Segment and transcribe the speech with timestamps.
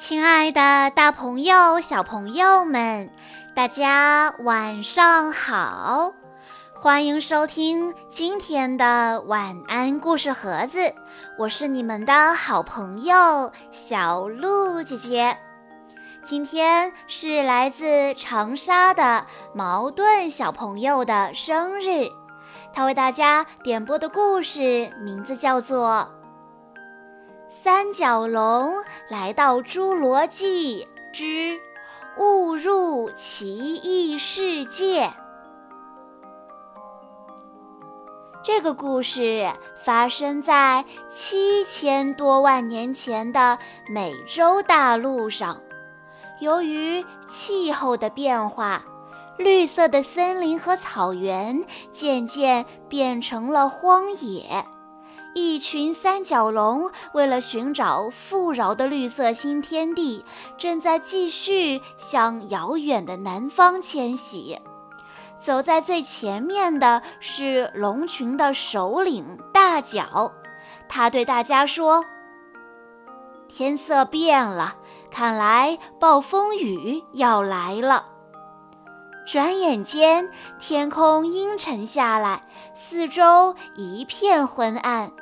[0.00, 3.10] 亲爱的，大朋友、小朋友们，
[3.54, 6.14] 大家晚上好！
[6.74, 10.94] 欢迎收听今天的晚安故事盒子，
[11.36, 15.36] 我是你们的好朋友小鹿姐姐。
[16.24, 22.08] 今天是来自长沙的矛盾小朋友的生日，
[22.72, 26.08] 他为大家点播的故事名字叫做。
[27.52, 28.74] 三角龙
[29.08, 31.58] 来到侏罗纪之
[32.16, 35.12] 误入奇异世界。
[38.44, 39.50] 这个故事
[39.82, 45.60] 发生在七千多万年前的美洲大陆上。
[46.38, 48.84] 由于气候的变化，
[49.36, 54.64] 绿色的森林和草原渐渐变成了荒野。
[55.34, 60.24] 一群三角龙为了寻找富饶的绿色新天地，
[60.58, 64.58] 正在继续向遥远的南方迁徙。
[65.38, 70.32] 走在最前面的是龙群的首领大角，
[70.88, 72.04] 他对大家说
[73.48, 74.76] ：“天色变了，
[75.10, 78.06] 看来暴风雨要来了。”
[79.26, 82.42] 转眼间，天空阴沉下来，
[82.74, 85.12] 四周一片昏暗。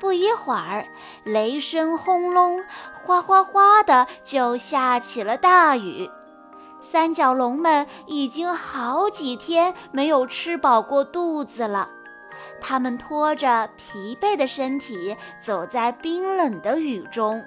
[0.00, 0.86] 不一会儿，
[1.24, 6.10] 雷声轰隆，哗哗哗的就下起了大雨。
[6.80, 11.88] 三角龙们已经好几天没有吃饱过肚子了，
[12.60, 17.44] 它们拖着疲惫的身体走在冰冷的雨中。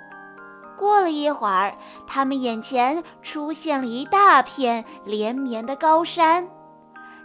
[0.78, 1.76] 过了一会儿，
[2.08, 6.48] 它们眼前出现了一大片连绵的高山。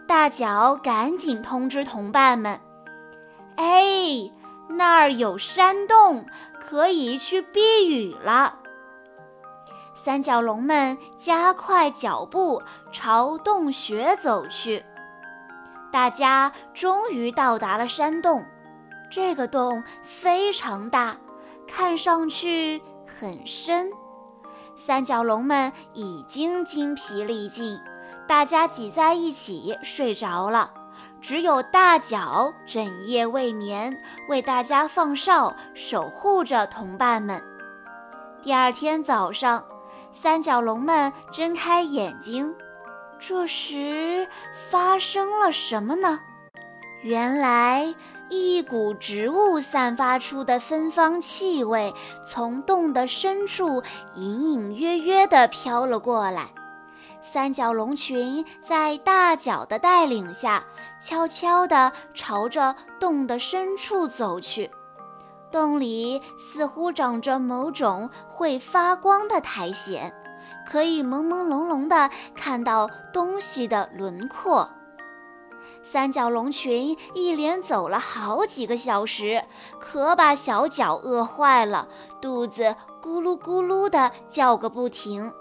[0.07, 2.61] 大脚赶紧通知同伴们
[3.57, 4.31] ：“哎！”
[4.69, 6.27] 那儿有山洞，
[6.61, 8.59] 可以去避雨了。
[9.95, 12.63] 三角龙们加快脚步
[12.93, 14.85] 朝洞穴走去。
[15.91, 18.45] 大家终于到达了山洞。
[19.11, 21.17] 这个洞非常大，
[21.67, 23.91] 看上去很深。
[24.75, 27.79] 三角龙们已经精疲力尽，
[28.27, 30.71] 大家挤在一起睡着了。
[31.21, 37.43] 只有大脚整夜未眠，为大家放哨，守护着同伴们。
[38.43, 39.65] 第二天早上，
[40.13, 42.55] 三角龙们睁开眼睛，
[43.19, 44.29] 这时
[44.71, 46.21] 发生了什么呢？
[47.03, 47.95] 原来，
[48.29, 51.93] 一股植物散发出的芬芳气味
[52.25, 53.83] 从洞的深处
[54.15, 56.49] 隐隐约约地飘了过来。
[57.33, 60.65] 三角龙群在大脚的带领下，
[61.01, 64.71] 悄悄地朝着洞的深处走去。
[65.51, 70.13] 洞里似乎长着某种会发光的苔藓，
[70.65, 74.71] 可以朦朦胧胧地看到东西的轮廓。
[75.83, 79.43] 三角龙群一连走了好几个小时，
[79.81, 81.89] 可把小脚饿坏了，
[82.21, 85.33] 肚子咕噜咕噜地叫个不停。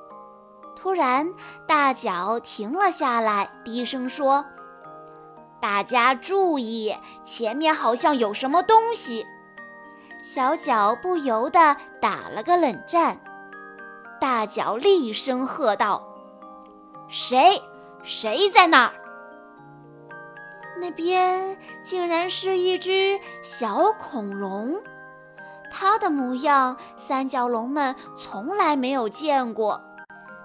[0.85, 1.34] 突然，
[1.66, 4.46] 大脚停了下来，低声说
[5.59, 9.25] ：“大家注意，前面好像有什么东西。”
[10.22, 13.19] 小脚不由得打了个冷战。
[14.22, 16.07] 大脚厉声喝道
[17.09, 17.59] ：“谁？
[18.03, 18.94] 谁在那儿？”
[20.79, 24.84] 那边竟然是一只小恐龙，
[25.72, 29.81] 它的模样，三角龙们从来没有见过。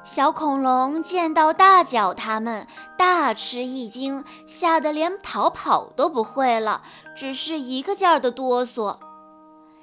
[0.02, 2.66] 小恐龙见到大脚，他们
[2.96, 6.82] 大吃一惊，吓得连逃跑都不会了，
[7.14, 8.98] 只是一个劲儿的哆嗦。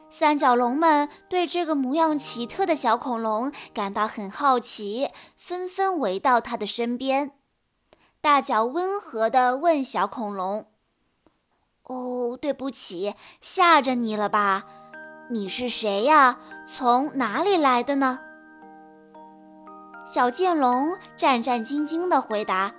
[0.10, 7.32] 三角龙们对这个模样奇特的小恐龙感到很好奇，纷纷围到它的身边。
[8.20, 10.66] 大脚温和地问小恐龙
[11.84, 14.66] ：“哦，对不起，吓着你了吧？
[15.30, 16.40] 你是谁呀？
[16.66, 18.22] 从哪里来的呢？”
[20.08, 22.72] 小剑龙战战兢兢地回答：“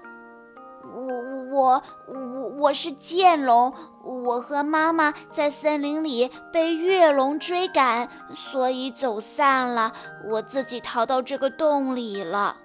[0.83, 3.71] 我我我我是剑龙，
[4.03, 9.93] 我和妈妈在森林里被月龙追赶，所以走散了，
[10.25, 12.57] 我自己逃到这个洞里了。”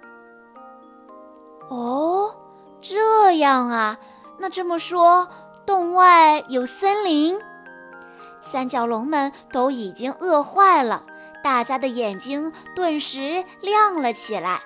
[1.68, 2.34] 哦，
[2.80, 3.98] 这样啊，
[4.38, 5.28] 那这么说，
[5.66, 7.38] 洞外有森林？
[8.40, 11.04] 三角龙们都已经饿坏了。
[11.44, 14.62] 大家的眼睛顿时亮了起来。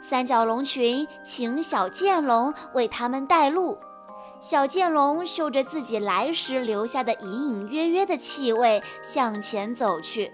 [0.00, 3.78] 三角龙群请小剑龙为他们带路。
[4.40, 10.32] 小剑龙嗅着自己来时留下的隐隐约约的气味，向前走去。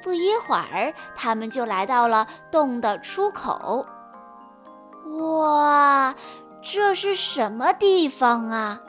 [0.00, 3.84] 不一会儿，他们就来到了洞的出口。
[5.18, 6.14] 哇，
[6.62, 8.80] 这是什么地方啊？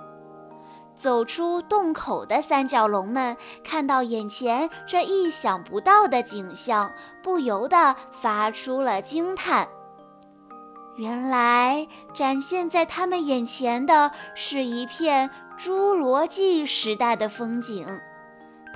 [0.95, 6.91] 走出洞口的三角龙们看到眼前这意想不到的景象，
[7.21, 9.67] 不由得发出了惊叹。
[10.95, 17.99] 原来展现在他们眼前的是一片侏罗纪时代的风景。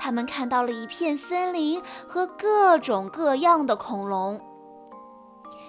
[0.00, 4.40] 他们看到了一片森林和各种各样的恐龙。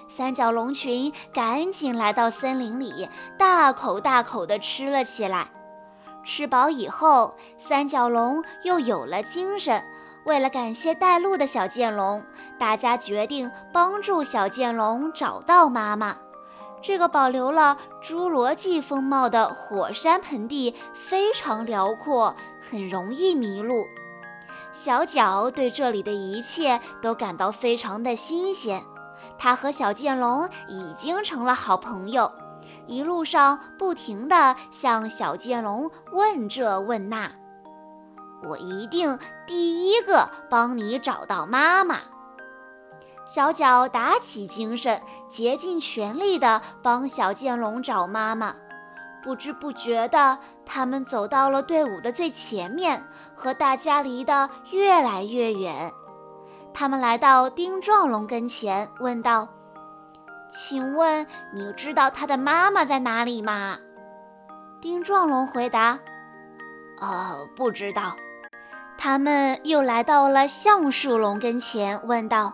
[0.07, 3.07] 三角龙群赶紧来到森林里，
[3.37, 5.51] 大口大口地吃了起来。
[6.23, 9.83] 吃饱以后，三角龙又有了精神。
[10.25, 12.23] 为了感谢带路的小剑龙，
[12.59, 16.17] 大家决定帮助小剑龙找到妈妈。
[16.81, 23.85] 这个保留了侏罗纪风貌的火山盆地非常辽阔，很容易迷路。
[24.71, 28.83] 小角对这里的一切都感到非常的新鲜，
[29.37, 32.31] 他和小剑龙已经成了好朋友，
[32.89, 37.31] 一路上不停地向小剑龙问这问那。
[38.41, 41.99] 我一定第一个帮你找到妈妈。
[43.27, 48.55] 小角打起精神，竭尽全力地帮小剑龙找妈妈。
[49.21, 55.93] 不知不觉的，他们走到了队伍的最前面，和大家离得越来越远。
[56.73, 59.47] 他们来到丁壮龙跟前，问道
[60.49, 63.77] ：“请问你知道他的妈妈在哪里吗？”
[64.81, 65.99] 丁壮龙回答
[66.99, 68.15] ：“呃，不知道。”
[68.97, 72.53] 他们又来到了橡树龙跟前，问道。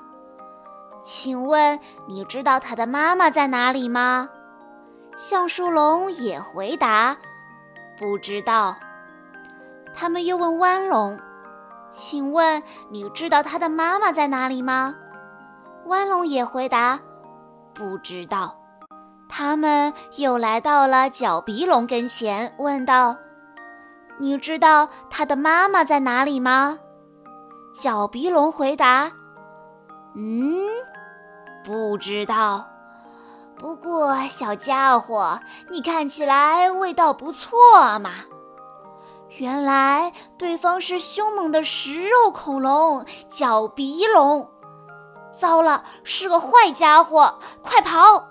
[1.04, 4.30] 请问你知道他的妈妈在哪里吗？
[5.18, 7.16] 橡树龙也回答
[7.98, 8.76] ：“不知道。”
[9.94, 11.20] 他们又问弯龙
[11.90, 14.96] ：“请问你知道他的妈妈在哪里吗？”
[15.86, 17.00] 弯龙也回答
[17.76, 18.56] ：“不知道。”
[19.30, 23.18] 他们又来到了角鼻龙跟前，问道
[24.18, 26.80] ：“你知道他的妈妈在哪里吗？”
[27.76, 29.12] 角鼻龙回答
[30.16, 30.56] ：“嗯。”
[31.66, 32.68] 不知道，
[33.58, 35.40] 不过小家伙，
[35.72, 38.12] 你看起来味道不错嘛。
[39.40, 44.48] 原来对方是凶猛的食肉恐龙角鼻龙。
[45.36, 48.30] 糟了，是个坏家伙，快跑！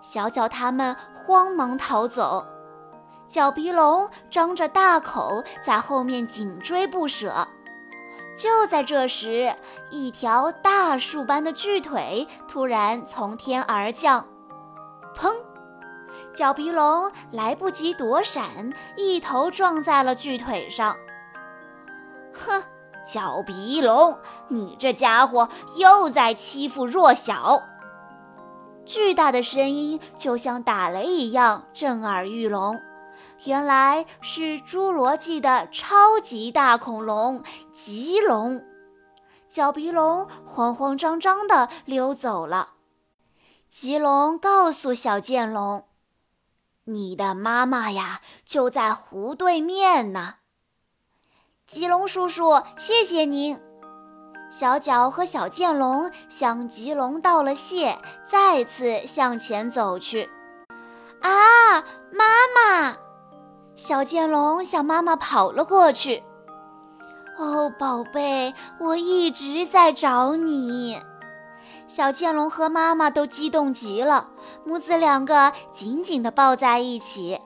[0.00, 2.46] 小脚他们慌忙逃走，
[3.26, 7.48] 角鼻龙张着大口在后面紧追不舍。
[8.36, 9.52] 就在这时，
[9.90, 14.24] 一条大树般的巨腿突然从天而降，
[15.16, 15.34] 砰！
[16.32, 20.94] 角鼻龙来不及躲闪，一头撞在了巨腿上。
[22.32, 22.62] 哼，
[23.08, 24.18] 角鼻龙，
[24.48, 27.62] 你这家伙又在欺负弱小！
[28.84, 32.78] 巨大的声音就像打雷一样震耳欲聋。
[33.44, 38.62] 原来是侏罗纪的超级大恐龙棘龙，
[39.48, 42.74] 角鼻龙慌慌张张地溜走了。
[43.70, 45.86] 棘龙告诉小剑龙
[46.84, 50.34] ：“你的妈妈呀，就在湖对面呢。”
[51.68, 53.60] 棘龙叔叔，谢谢您。
[54.50, 60.30] 小角和小剑龙向棘龙道了谢，再次向前走去。
[61.20, 62.24] 啊，妈
[62.56, 62.96] 妈！
[63.74, 66.24] 小剑龙向妈妈跑了过去。
[67.36, 70.98] 哦，宝贝，我一直在找你。
[71.86, 74.30] 小剑龙和妈妈都激动极了，
[74.64, 77.38] 母子两个紧紧地抱在一起。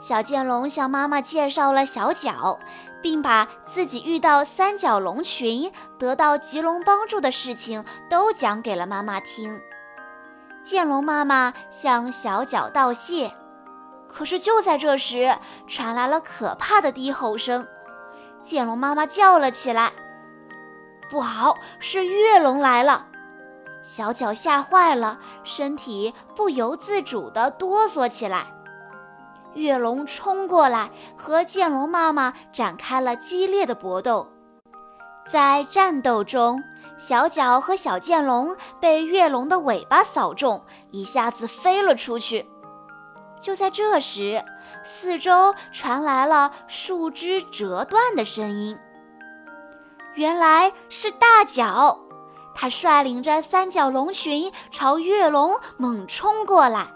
[0.00, 2.58] 小剑龙向妈妈介绍了小角，
[3.02, 9.60] 并把自己遇到三角龙群、得到棘龙帮助的事情都讲给了妈妈听。
[10.62, 13.32] 剑龙妈妈向小角道谢。
[14.08, 15.38] 可是就在这时，
[15.68, 17.66] 传来了可怕的低吼声，
[18.42, 19.92] 剑龙妈妈叫了起来
[21.08, 23.06] ：“不好，是月龙来了！”
[23.82, 28.52] 小角吓坏了，身体不由自主地哆嗦起来。
[29.54, 34.28] 月龙冲过来，和剑龙妈妈展开了激烈的搏斗。
[35.28, 36.62] 在战斗中，
[36.98, 42.48] 小角和小剑龙被月龙的尾巴扫中，一下子飞了出去。
[43.40, 44.42] 就在这时，
[44.84, 48.78] 四周传来了树枝折断的声音。
[50.14, 51.98] 原来是大脚，
[52.54, 56.88] 他率领着三角龙群朝月龙猛冲过来。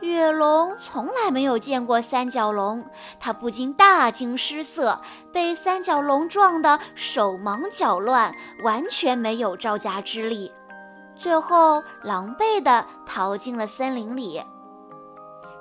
[0.00, 2.84] 月龙从来没有见过三角龙，
[3.18, 5.00] 他不禁大惊失色，
[5.32, 10.52] 被三角龙撞得手忙脚乱，完全没有招架之力。
[11.16, 14.40] 最后，狼狈地逃进了森林里。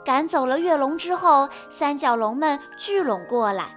[0.06, 3.76] 赶走了月龙之后，三角龙们聚拢过来。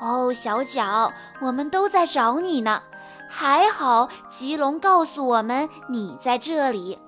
[0.00, 2.82] 哦，小角，我们都在找你呢。
[3.28, 6.98] 还好，棘龙告诉我们你在这里。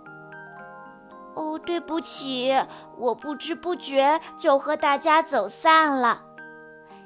[1.65, 2.55] 对不起，
[2.99, 6.23] 我不知不觉就和大家走散了。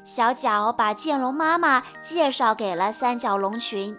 [0.05, 3.97] 小角把剑龙妈妈介绍给了三角龙群。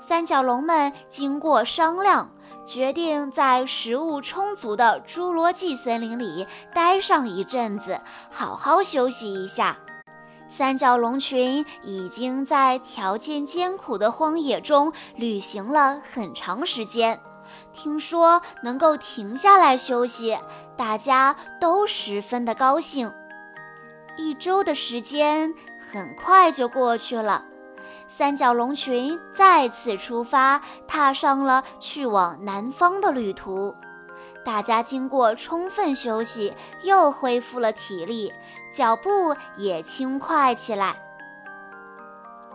[0.00, 2.30] 三角龙们经过商量，
[2.66, 8.00] 决定在食物充足的侏罗纪森林里待上一阵子，
[8.30, 9.78] 好好休息一下。
[10.46, 17.18] 三角龙群已经在条件艰苦的荒野中旅行了很长时间。
[17.72, 20.38] 听说能够停下来休息，
[20.76, 23.12] 大家都十分的高兴。
[24.16, 27.44] 一周的时间很快就过去了，
[28.06, 33.74] 三角龙群再次出发，踏上了去往南方的旅途。
[34.44, 38.32] 大家经过充分休息，又恢复了体力，
[38.72, 40.96] 脚步也轻快起来。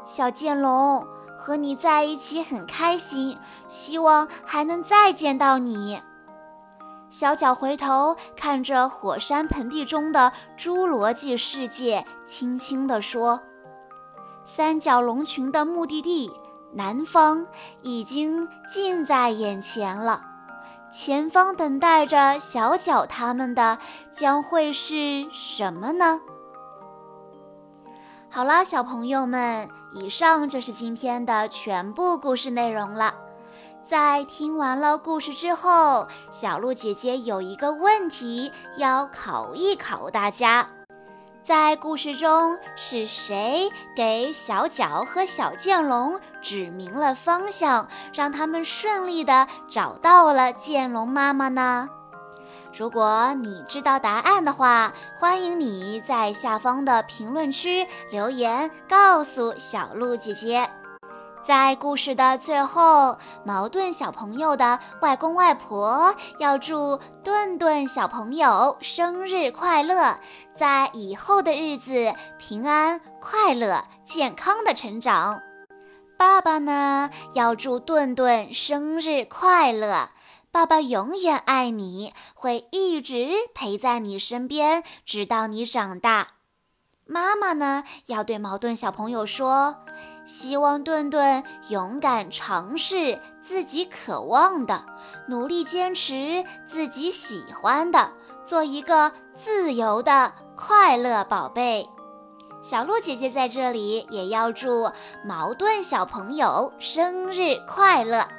[0.05, 1.05] 小剑龙。
[1.39, 6.01] 和你在一起很开心，希望还能再见到你。
[7.09, 13.39] 小脚回头看着火山盆地中的侏罗纪世界，轻轻地说
[14.43, 16.29] ：“三角龙群的目的地
[16.73, 17.47] 南方
[17.81, 20.21] 已经近在眼前了，
[20.91, 23.79] 前方等待着小脚他们的
[24.11, 26.19] 将会是什么呢？”
[28.31, 29.67] 好啦，小朋友们。
[29.91, 33.15] 以上就是今天的全部故事内容了。
[33.83, 40.69] 在听完了故事之后，小鹿姐姐有一个问题要考一考大家：
[41.43, 51.89] 在故事中是谁给小角和小剑龙指明了方向，让他们顺利的找到了剑龙妈妈呢？
[52.73, 60.69] 如果你知道答案的话，欢迎你在下方的评论区留言告诉小鹿姐姐。
[61.41, 70.19] 在故事的最后，矛盾小朋友的外公外婆要祝顿顿小朋友生日快乐，
[70.53, 75.41] 在以后的日子平安快乐、健康的成长。
[76.17, 80.09] 爸爸呢，要祝顿顿生日快乐。
[80.51, 86.29] 爸爸永远爱你，会一直陪在你身边，直到你长大。
[87.05, 89.75] 妈妈呢，要对矛盾小朋友说：
[90.25, 94.85] 希望顿顿勇敢尝试自己渴望的，
[95.27, 98.13] 努力坚持自己喜欢的，
[98.43, 101.87] 做一个自由的快乐宝贝。
[102.61, 104.91] 小鹿姐姐在这里也要祝
[105.23, 108.38] 矛盾小朋友生日快乐。